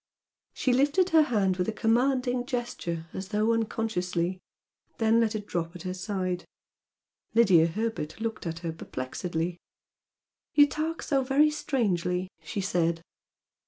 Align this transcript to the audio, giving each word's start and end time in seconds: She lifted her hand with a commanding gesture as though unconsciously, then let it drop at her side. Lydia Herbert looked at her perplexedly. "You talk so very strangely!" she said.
She 0.53 0.73
lifted 0.73 1.11
her 1.11 1.21
hand 1.21 1.57
with 1.57 1.69
a 1.69 1.71
commanding 1.71 2.47
gesture 2.47 3.05
as 3.13 3.27
though 3.27 3.53
unconsciously, 3.53 4.39
then 4.97 5.19
let 5.19 5.35
it 5.35 5.45
drop 5.45 5.75
at 5.75 5.83
her 5.83 5.93
side. 5.93 6.43
Lydia 7.35 7.67
Herbert 7.67 8.19
looked 8.19 8.47
at 8.47 8.59
her 8.65 8.71
perplexedly. 8.71 9.59
"You 10.55 10.67
talk 10.67 11.03
so 11.03 11.23
very 11.23 11.51
strangely!" 11.51 12.29
she 12.43 12.61
said. 12.61 13.03